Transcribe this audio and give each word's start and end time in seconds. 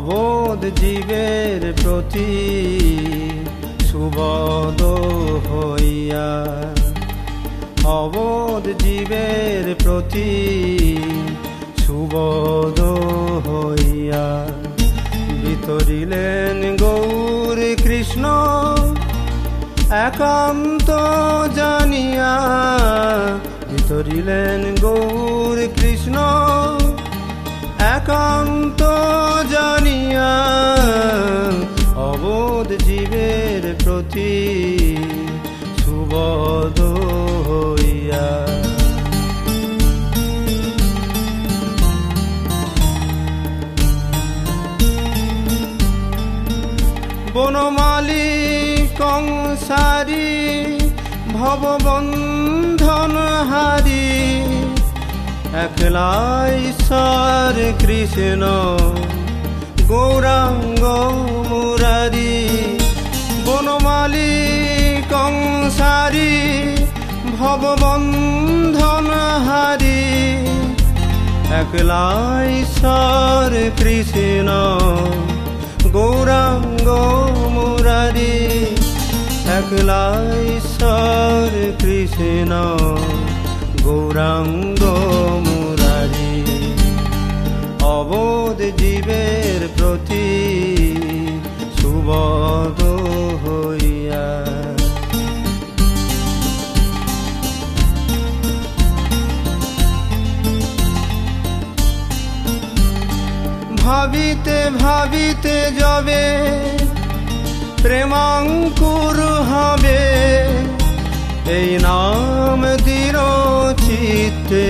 অবোধ 0.00 0.62
জীবের 0.80 1.62
প্রতি 1.82 2.30
সুবদ 3.88 4.80
হইয়া, 5.50 6.30
অবোধ 7.98 8.64
জীবের 8.82 9.66
প্রতি 9.84 10.30
সুবদ 11.84 12.78
হইয়া 13.46 14.26
বিতরিলেন 15.42 16.58
গৌর 16.82 17.58
কৃষ্ণ, 17.84 18.24
একান্ত 20.08 20.88
জানিয়া 21.58 22.34
বিতরিলেন 23.70 24.62
গৌর 24.84 25.58
কৃষ্ণ, 25.76 26.16
একান্ত 27.96 28.69
প্রতি 34.00 34.36
সুবদ 35.80 36.78
হইয়া। 37.46 38.28
বনমালী 47.34 48.28
কংসারী 49.00 50.32
ভববন্ধন 51.36 53.14
হারি 53.50 54.08
একলা 55.64 56.12
ঈশ্বর 56.68 57.54
কৃষ্ণ 57.80 58.42
একলা 71.58 72.06
ঈশ্বর 72.60 73.50
কৃষ্ণ 73.78 74.48
গৌরাঙ্গ 75.92 76.88
মুরারি। 77.52 78.66
একলা 79.58 80.04
ঈশ্বর 80.56 81.50
কৃষ্ণ 81.78 82.52
গৌরাঙ্গ 83.82 84.82
মুরারি। 85.46 86.32
অবোধ 87.82 88.58
জীবের 88.76 89.68
প্রতি 89.78 90.28
সুবদ 91.80 92.79
ভাবিতে 105.10 105.58
যাবে, 105.78 106.22
প্রেমাঙ্কুর 107.82 109.16
হবে। 109.50 110.02
এই 111.50 111.70
নাম 111.82 112.60
দৃঢ় 112.84 113.20
চিত্তে, 113.82 114.66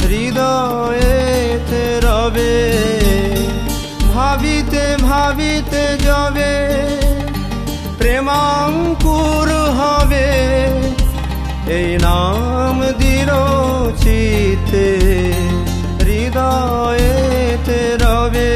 হৃদয়েতে 0.00 1.84
রবে। 2.04 2.56
ভাবিতে 4.14 4.84
ভাবিতে 5.02 5.84
যাবে, 6.04 6.52
প্রেমাঙ্কুর 7.98 9.48
হবে। 9.80 10.28
এই 11.78 11.90
নাম 12.02 12.76
দৃঢ় 12.98 13.32
চিত্তে, 13.96 14.88
হৃদয়েতে 16.00 17.78
রবে। 18.00 18.52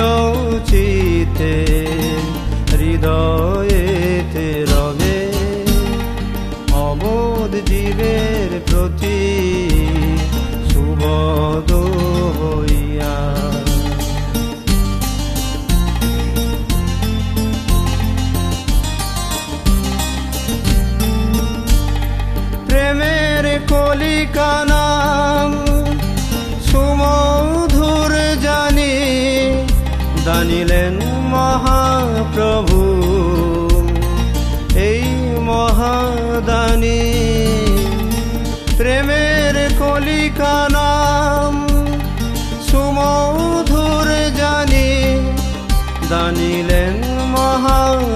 रोचिते। 0.00 1.89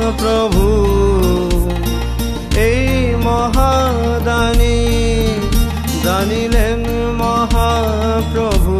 মহাপ্রভু 0.04 0.66
এই 2.66 2.84
মহাদানী 3.26 4.78
জানিলেন 6.04 6.82
মহাপ্রভু। 7.22 8.76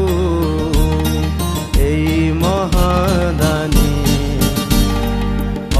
এই 1.91 2.05
মহাদানী 2.45 3.93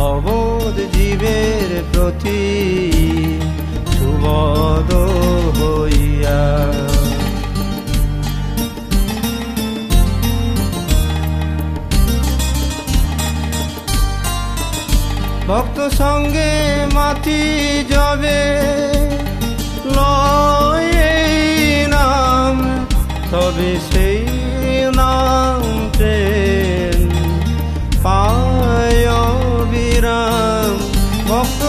অবোধ 0.09 0.77
জীবের 0.95 1.71
প্রতি 1.93 2.43
ভক্ত 15.49 15.79
সঙ্গে 15.99 16.53
মাতি 16.95 17.43
যাবে 17.89 18.41
লয়ে 19.95 21.15
নাম 21.87 22.55
তবে 23.31 23.71
সেই 23.89 24.23
নাম 24.93 25.61
পায় 28.05 29.07
বিরাম 29.71 30.75
ভক্ত 31.29 31.63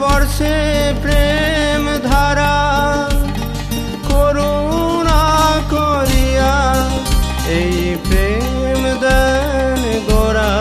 বর্ষে 0.00 0.56
প্রেম 1.02 1.84
ধারা 2.10 2.54
করুণা 4.08 5.24
করিয়া 5.70 6.54
এই 7.58 7.76
প্রেম 8.08 8.82
দেন 9.04 9.82
গোরা। 10.08 10.54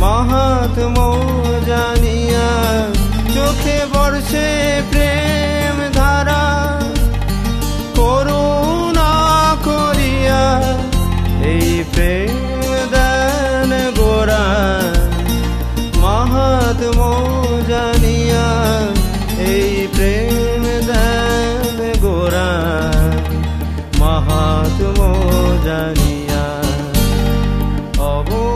মাহাত্ম 0.00 0.96
জানিয়া 1.66 2.48
চোখে 3.34 3.78
বর্ষে 3.94 4.48
প্রেম 4.90 5.76
ধারা 5.94 6.44
করুণা 7.98 9.12
করিয়া 9.64 10.42
এই 11.52 11.68
প্রেম 11.94 12.70
দেন 12.94 13.70
গোরা। 13.98 14.46
জানিয়া 17.68 18.46
এই 19.48 19.70
প্রেম 19.94 20.62
দেন 20.88 21.78
গোরা 22.02 22.52
মহাত্ম 24.00 24.98
জানিয়া 25.66 26.46
অবো 28.06 28.55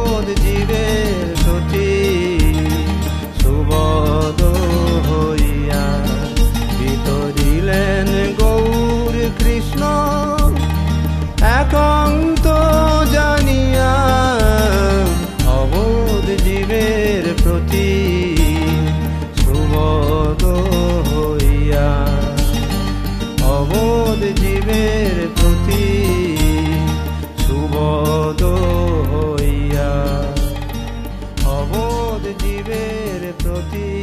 to 33.51 34.00